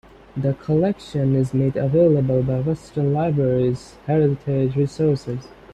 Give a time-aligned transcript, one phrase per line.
[0.35, 5.47] The collection is made available by Western Libraries Heritage Resources.